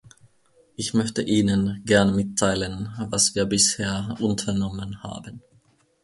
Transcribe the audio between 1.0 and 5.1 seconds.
Ihnen gern mitteilen, was wir bisher unternommen